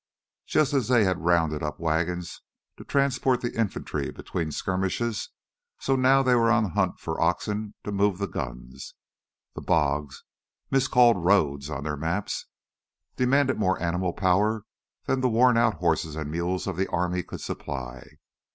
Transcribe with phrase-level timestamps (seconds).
[0.47, 2.41] Just as they had rounded up wagons
[2.77, 5.29] to transport the infantry between skirmishes,
[5.79, 8.95] so now they were on the hunt for oxen to move the guns.
[9.53, 10.23] The bogs
[10.71, 12.47] miscalled "roads" on their maps
[13.15, 14.65] demanded more animal power
[15.05, 18.03] than the worn out horses and mules of the army could supply.